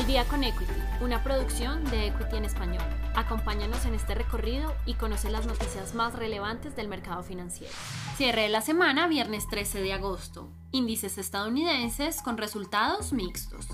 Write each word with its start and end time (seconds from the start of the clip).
Al 0.00 0.06
día 0.06 0.24
con 0.24 0.42
Equity, 0.42 0.72
una 1.02 1.22
producción 1.22 1.84
de 1.90 2.06
Equity 2.06 2.36
en 2.36 2.46
español. 2.46 2.82
Acompáñanos 3.14 3.84
en 3.84 3.92
este 3.92 4.14
recorrido 4.14 4.74
y 4.86 4.94
conoce 4.94 5.28
las 5.28 5.44
noticias 5.44 5.94
más 5.94 6.14
relevantes 6.14 6.74
del 6.74 6.88
mercado 6.88 7.22
financiero. 7.22 7.74
Cierre 8.16 8.44
de 8.44 8.48
la 8.48 8.62
semana, 8.62 9.08
viernes 9.08 9.46
13 9.48 9.82
de 9.82 9.92
agosto. 9.92 10.48
Índices 10.72 11.18
estadounidenses 11.18 12.22
con 12.22 12.38
resultados 12.38 13.12
mixtos. 13.12 13.66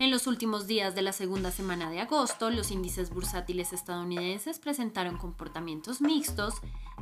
En 0.00 0.10
los 0.10 0.26
últimos 0.26 0.66
días 0.66 0.96
de 0.96 1.02
la 1.02 1.12
segunda 1.12 1.52
semana 1.52 1.88
de 1.90 2.00
agosto, 2.00 2.50
los 2.50 2.72
índices 2.72 3.10
bursátiles 3.10 3.72
estadounidenses 3.72 4.58
presentaron 4.58 5.16
comportamientos 5.16 6.00
mixtos 6.00 6.54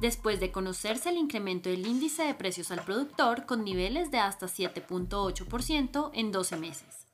después 0.02 0.38
de 0.38 0.52
conocerse 0.52 1.08
el 1.08 1.16
incremento 1.16 1.70
del 1.70 1.86
índice 1.86 2.24
de 2.24 2.34
precios 2.34 2.70
al 2.70 2.84
productor 2.84 3.46
con 3.46 3.64
niveles 3.64 4.11
de 4.11 4.18
hasta 4.18 4.48
7.8% 4.48 6.11
en 6.12 6.30
12 6.30 6.56
meses. 6.58 7.05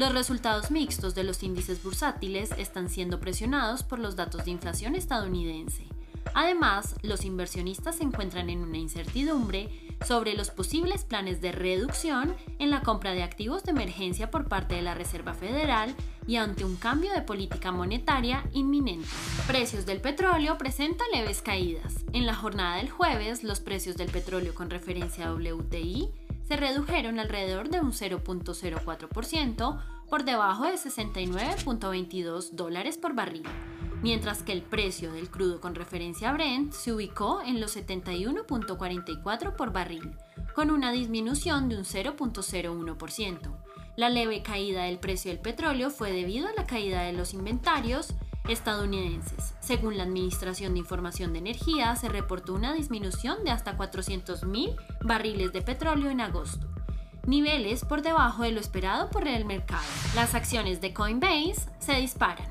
Los 0.00 0.14
resultados 0.14 0.70
mixtos 0.70 1.14
de 1.14 1.24
los 1.24 1.42
índices 1.42 1.82
bursátiles 1.82 2.52
están 2.56 2.88
siendo 2.88 3.20
presionados 3.20 3.82
por 3.82 3.98
los 3.98 4.16
datos 4.16 4.46
de 4.46 4.50
inflación 4.50 4.94
estadounidense. 4.94 5.84
Además, 6.32 6.94
los 7.02 7.26
inversionistas 7.26 7.96
se 7.96 8.04
encuentran 8.04 8.48
en 8.48 8.60
una 8.60 8.78
incertidumbre 8.78 9.68
sobre 10.06 10.32
los 10.32 10.48
posibles 10.48 11.04
planes 11.04 11.42
de 11.42 11.52
reducción 11.52 12.34
en 12.58 12.70
la 12.70 12.80
compra 12.80 13.12
de 13.12 13.22
activos 13.22 13.62
de 13.64 13.72
emergencia 13.72 14.30
por 14.30 14.48
parte 14.48 14.74
de 14.74 14.80
la 14.80 14.94
Reserva 14.94 15.34
Federal 15.34 15.94
y 16.26 16.36
ante 16.36 16.64
un 16.64 16.76
cambio 16.76 17.12
de 17.12 17.20
política 17.20 17.70
monetaria 17.70 18.42
inminente. 18.54 19.06
Precios 19.46 19.84
del 19.84 20.00
petróleo 20.00 20.56
presentan 20.56 21.08
leves 21.12 21.42
caídas. 21.42 22.06
En 22.14 22.24
la 22.24 22.34
jornada 22.34 22.76
del 22.76 22.88
jueves, 22.88 23.44
los 23.44 23.60
precios 23.60 23.98
del 23.98 24.10
petróleo 24.10 24.54
con 24.54 24.70
referencia 24.70 25.26
a 25.26 25.34
WTI 25.34 26.08
se 26.50 26.56
redujeron 26.56 27.20
alrededor 27.20 27.68
de 27.68 27.80
un 27.80 27.92
0.04% 27.92 29.80
por 30.08 30.24
debajo 30.24 30.64
de 30.64 30.72
69.22 30.72 32.50
dólares 32.50 32.98
por 32.98 33.14
barril 33.14 33.46
mientras 34.02 34.42
que 34.42 34.50
el 34.50 34.62
precio 34.62 35.12
del 35.12 35.30
crudo 35.30 35.60
con 35.60 35.76
referencia 35.76 36.30
a 36.30 36.32
Brent 36.32 36.72
se 36.72 36.92
ubicó 36.92 37.40
en 37.42 37.60
los 37.60 37.76
71.44 37.76 39.54
por 39.54 39.72
barril, 39.72 40.16
con 40.52 40.72
una 40.72 40.90
disminución 40.90 41.68
de 41.68 41.76
un 41.76 41.84
0.01%. 41.84 43.38
La 43.96 44.08
leve 44.08 44.42
caída 44.42 44.84
del 44.84 44.98
precio 44.98 45.30
del 45.30 45.40
petróleo 45.40 45.90
fue 45.90 46.10
debido 46.10 46.48
a 46.48 46.54
la 46.54 46.66
caída 46.66 47.02
de 47.02 47.12
los 47.12 47.32
inventarios 47.32 48.14
estadounidenses. 48.52 49.54
Según 49.60 49.96
la 49.96 50.04
Administración 50.04 50.74
de 50.74 50.80
Información 50.80 51.32
de 51.32 51.38
Energía, 51.40 51.94
se 51.96 52.08
reportó 52.08 52.54
una 52.54 52.74
disminución 52.74 53.44
de 53.44 53.50
hasta 53.50 53.76
400.000 53.76 54.76
barriles 55.02 55.52
de 55.52 55.62
petróleo 55.62 56.10
en 56.10 56.20
agosto 56.20 56.70
niveles 57.26 57.84
por 57.84 58.02
debajo 58.02 58.42
de 58.42 58.50
lo 58.50 58.60
esperado 58.60 59.10
por 59.10 59.28
el 59.28 59.44
mercado. 59.44 59.84
Las 60.14 60.34
acciones 60.34 60.80
de 60.80 60.92
Coinbase 60.92 61.68
se 61.78 61.94
disparan. 61.94 62.48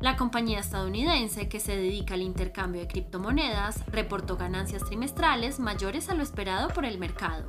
La 0.00 0.16
compañía 0.16 0.60
estadounidense 0.60 1.48
que 1.48 1.58
se 1.58 1.76
dedica 1.76 2.14
al 2.14 2.22
intercambio 2.22 2.80
de 2.80 2.86
criptomonedas 2.86 3.84
reportó 3.88 4.36
ganancias 4.36 4.84
trimestrales 4.84 5.58
mayores 5.58 6.08
a 6.08 6.14
lo 6.14 6.22
esperado 6.22 6.68
por 6.68 6.84
el 6.84 6.98
mercado. 6.98 7.48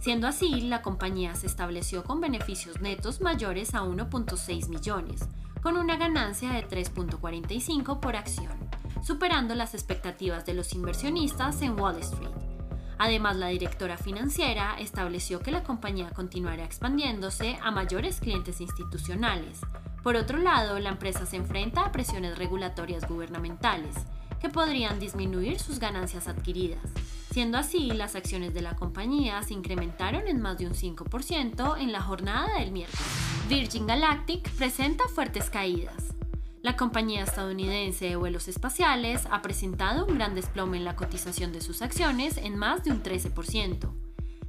Siendo 0.00 0.26
así, 0.26 0.62
la 0.62 0.82
compañía 0.82 1.36
se 1.36 1.46
estableció 1.46 2.02
con 2.02 2.20
beneficios 2.20 2.80
netos 2.80 3.20
mayores 3.20 3.74
a 3.74 3.82
1.6 3.82 4.68
millones, 4.68 5.28
con 5.64 5.76
una 5.76 5.96
ganancia 5.96 6.52
de 6.52 6.68
3.45 6.68 7.98
por 7.98 8.14
acción, 8.14 8.52
superando 9.02 9.56
las 9.56 9.74
expectativas 9.74 10.46
de 10.46 10.54
los 10.54 10.72
inversionistas 10.74 11.60
en 11.62 11.80
Wall 11.80 11.98
Street. 11.98 12.30
Además, 12.98 13.36
la 13.36 13.48
directora 13.48 13.96
financiera 13.96 14.76
estableció 14.78 15.40
que 15.40 15.50
la 15.50 15.64
compañía 15.64 16.10
continuará 16.10 16.62
expandiéndose 16.62 17.58
a 17.60 17.72
mayores 17.72 18.20
clientes 18.20 18.60
institucionales, 18.60 19.60
por 20.04 20.16
otro 20.16 20.36
lado, 20.36 20.78
la 20.80 20.90
empresa 20.90 21.24
se 21.24 21.36
enfrenta 21.36 21.80
a 21.80 21.90
presiones 21.90 22.36
regulatorias 22.36 23.08
gubernamentales, 23.08 23.94
que 24.38 24.50
podrían 24.50 25.00
disminuir 25.00 25.58
sus 25.58 25.78
ganancias 25.78 26.28
adquiridas. 26.28 26.84
Siendo 27.30 27.56
así, 27.56 27.90
las 27.90 28.14
acciones 28.14 28.52
de 28.52 28.60
la 28.60 28.76
compañía 28.76 29.42
se 29.42 29.54
incrementaron 29.54 30.28
en 30.28 30.42
más 30.42 30.58
de 30.58 30.66
un 30.66 30.74
5% 30.74 31.80
en 31.80 31.90
la 31.90 32.02
jornada 32.02 32.58
del 32.58 32.70
miércoles. 32.70 33.33
Virgin 33.48 33.86
Galactic 33.86 34.50
presenta 34.52 35.04
fuertes 35.06 35.50
caídas. 35.50 36.14
La 36.62 36.76
compañía 36.76 37.22
estadounidense 37.24 38.06
de 38.06 38.16
vuelos 38.16 38.48
espaciales 38.48 39.28
ha 39.30 39.42
presentado 39.42 40.06
un 40.06 40.14
gran 40.14 40.34
desplome 40.34 40.78
en 40.78 40.84
la 40.84 40.96
cotización 40.96 41.52
de 41.52 41.60
sus 41.60 41.82
acciones 41.82 42.38
en 42.38 42.56
más 42.56 42.84
de 42.84 42.90
un 42.90 43.02
13%. 43.02 43.92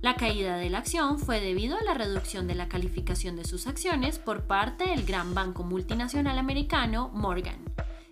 La 0.02 0.16
caída 0.16 0.56
de 0.56 0.70
la 0.70 0.78
acción 0.78 1.20
fue 1.20 1.42
debido 1.42 1.78
a 1.78 1.84
la 1.84 1.94
reducción 1.94 2.48
de 2.48 2.56
la 2.56 2.70
calificación 2.70 3.36
de 3.36 3.44
sus 3.44 3.68
acciones 3.68 4.18
por 4.18 4.44
parte 4.44 4.86
del 4.88 5.06
gran 5.06 5.34
banco 5.34 5.64
multinacional 5.64 6.40
americano 6.40 7.10
Morgan. 7.14 7.60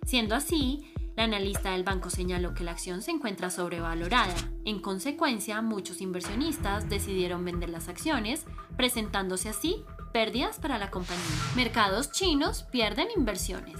Siendo 0.04 0.34
así, 0.34 0.92
la 1.16 1.24
analista 1.24 1.70
del 1.70 1.84
banco 1.84 2.10
señaló 2.10 2.52
que 2.52 2.64
la 2.64 2.72
acción 2.72 3.00
se 3.00 3.10
encuentra 3.10 3.48
sobrevalorada. 3.48 4.34
En 4.66 4.80
consecuencia, 4.80 5.62
muchos 5.62 6.02
inversionistas 6.02 6.90
decidieron 6.90 7.42
vender 7.42 7.70
las 7.70 7.88
acciones, 7.88 8.44
presentándose 8.76 9.48
así 9.48 9.82
pérdidas 10.14 10.60
para 10.60 10.78
la 10.78 10.92
compañía. 10.92 11.24
Mercados 11.56 12.12
chinos 12.12 12.62
pierden 12.70 13.08
inversiones. 13.16 13.74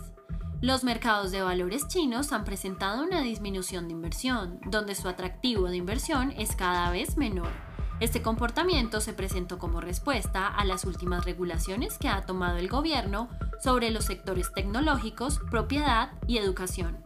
Los 0.60 0.82
mercados 0.82 1.30
de 1.30 1.42
valores 1.42 1.86
chinos 1.86 2.32
han 2.32 2.42
presentado 2.42 3.04
una 3.04 3.20
disminución 3.20 3.86
de 3.86 3.92
inversión, 3.92 4.58
donde 4.66 4.96
su 4.96 5.06
atractivo 5.06 5.68
de 5.68 5.76
inversión 5.76 6.32
es 6.36 6.56
cada 6.56 6.90
vez 6.90 7.16
menor. 7.16 7.52
Este 8.00 8.20
comportamiento 8.20 9.00
se 9.00 9.12
presentó 9.12 9.60
como 9.60 9.80
respuesta 9.80 10.48
a 10.48 10.64
las 10.64 10.84
últimas 10.84 11.24
regulaciones 11.24 11.98
que 11.98 12.08
ha 12.08 12.22
tomado 12.22 12.56
el 12.56 12.68
gobierno 12.68 13.28
sobre 13.62 13.92
los 13.92 14.04
sectores 14.04 14.52
tecnológicos, 14.52 15.38
propiedad 15.52 16.14
y 16.26 16.38
educación. 16.38 16.98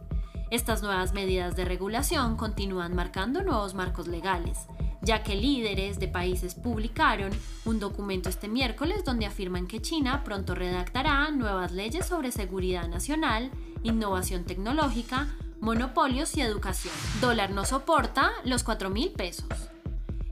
Estas 0.49 0.81
nuevas 0.81 1.13
medidas 1.13 1.55
de 1.55 1.65
regulación 1.65 2.35
continúan 2.35 2.95
marcando 2.95 3.43
nuevos 3.43 3.75
marcos 3.75 4.07
legales, 4.07 4.65
ya 5.01 5.23
que 5.23 5.35
líderes 5.35 5.99
de 5.99 6.07
países 6.07 6.55
publicaron 6.55 7.31
un 7.65 7.79
documento 7.79 8.29
este 8.29 8.47
miércoles 8.47 9.03
donde 9.05 9.25
afirman 9.25 9.67
que 9.67 9.81
China 9.81 10.23
pronto 10.23 10.55
redactará 10.55 11.29
nuevas 11.31 11.71
leyes 11.71 12.05
sobre 12.05 12.31
seguridad 12.31 12.87
nacional, 12.87 13.51
innovación 13.83 14.43
tecnológica, 14.43 15.27
monopolios 15.61 16.35
y 16.37 16.41
educación. 16.41 16.93
Dólar 17.21 17.51
no 17.51 17.65
soporta 17.65 18.31
los 18.43 18.63
4 18.63 18.89
mil 18.89 19.11
pesos. 19.11 19.47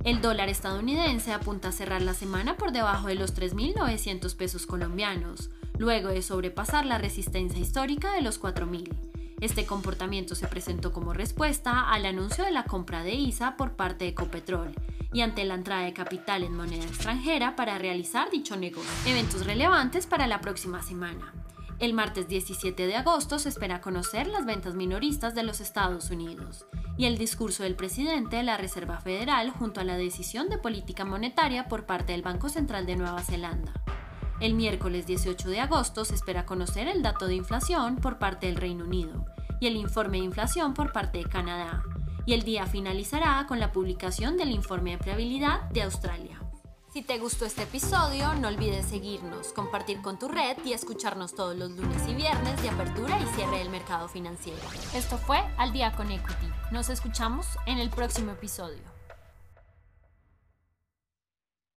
El 0.03 0.21
dólar 0.21 0.47
estadounidense 0.47 1.33
apunta 1.33 1.69
a 1.69 1.73
cerrar 1.73 2.01
la 2.01 2.13
semana 2.13 2.55
por 2.55 2.71
debajo 2.71 3.07
de 3.07 3.15
los 3.15 3.35
3.900 3.35 4.35
pesos 4.35 4.65
colombianos, 4.65 5.49
luego 5.77 6.09
de 6.09 6.21
sobrepasar 6.21 6.85
la 6.85 6.97
resistencia 6.97 7.59
histórica 7.59 8.13
de 8.13 8.21
los 8.21 8.41
4.000. 8.41 9.06
Este 9.39 9.67
comportamiento 9.67 10.33
se 10.33 10.47
presentó 10.47 10.91
como 10.91 11.13
respuesta 11.13 11.91
al 11.91 12.07
anuncio 12.07 12.43
de 12.43 12.51
la 12.51 12.63
compra 12.63 13.03
de 13.03 13.13
ISA 13.13 13.55
por 13.55 13.75
parte 13.75 14.05
de 14.05 14.11
Ecopetrol 14.11 14.73
y 15.13 15.21
ante 15.21 15.45
la 15.45 15.53
entrada 15.53 15.83
de 15.83 15.93
capital 15.93 16.43
en 16.43 16.55
moneda 16.55 16.83
extranjera 16.83 17.55
para 17.55 17.77
realizar 17.77 18.31
dicho 18.31 18.57
negocio. 18.57 18.89
Eventos 19.05 19.45
relevantes 19.45 20.07
para 20.07 20.25
la 20.25 20.41
próxima 20.41 20.81
semana. 20.81 21.33
El 21.77 21.93
martes 21.93 22.27
17 22.27 22.87
de 22.87 22.95
agosto 22.95 23.37
se 23.37 23.49
espera 23.49 23.79
conocer 23.79 24.25
las 24.25 24.47
ventas 24.47 24.73
minoristas 24.73 25.35
de 25.35 25.43
los 25.43 25.61
Estados 25.61 26.09
Unidos 26.09 26.65
y 26.97 27.05
el 27.05 27.19
discurso 27.19 27.61
del 27.61 27.75
presidente 27.75 28.37
de 28.37 28.43
la 28.43 28.57
Reserva 28.57 28.99
Federal 28.99 29.51
junto 29.51 29.81
a 29.81 29.83
la 29.83 29.97
decisión 29.97 30.49
de 30.49 30.57
política 30.57 31.05
monetaria 31.05 31.67
por 31.67 31.85
parte 31.85 32.13
del 32.13 32.23
Banco 32.23 32.49
Central 32.49 32.87
de 32.87 32.95
Nueva 32.95 33.21
Zelanda. 33.21 33.76
El 34.39 34.53
miércoles 34.53 35.07
18 35.07 35.49
de 35.49 35.59
agosto 35.59 36.05
se 36.05 36.13
espera 36.13 36.45
conocer 36.45 36.87
el 36.87 37.01
dato 37.01 37.25
de 37.25 37.33
inflación 37.33 37.95
por 37.95 38.19
parte 38.19 38.45
del 38.45 38.55
Reino 38.55 38.85
Unido 38.85 39.25
y 39.59 39.65
el 39.65 39.75
informe 39.75 40.19
de 40.19 40.25
inflación 40.25 40.75
por 40.75 40.91
parte 40.91 41.17
de 41.17 41.25
Canadá, 41.25 41.81
y 42.27 42.33
el 42.33 42.43
día 42.43 42.67
finalizará 42.67 43.43
con 43.47 43.59
la 43.59 43.71
publicación 43.71 44.37
del 44.37 44.51
informe 44.51 44.91
de 44.91 44.99
previsibilidad 44.99 45.61
de 45.71 45.81
Australia. 45.81 46.39
Si 46.93 47.01
te 47.01 47.17
gustó 47.17 47.45
este 47.45 47.63
episodio, 47.63 48.35
no 48.35 48.47
olvides 48.47 48.85
seguirnos, 48.85 49.53
compartir 49.53 50.03
con 50.03 50.19
tu 50.19 50.27
red 50.27 50.57
y 50.63 50.73
escucharnos 50.73 51.33
todos 51.33 51.55
los 51.55 51.71
lunes 51.71 52.07
y 52.07 52.13
viernes 52.13 52.61
de 52.61 52.69
apertura 52.69 53.19
y 53.19 53.25
cierre 53.35 53.57
del 53.57 53.69
mercado 53.71 54.07
financiero. 54.07 54.61
Esto 54.93 55.17
fue 55.17 55.39
Al 55.57 55.73
Día 55.73 55.93
con 55.93 56.11
Equity. 56.11 56.47
Nos 56.71 56.89
escuchamos 56.89 57.47
en 57.65 57.79
el 57.79 57.89
próximo 57.89 58.33
episodio. 58.33 58.96